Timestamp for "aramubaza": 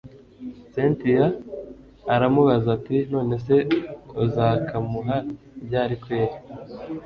2.13-2.67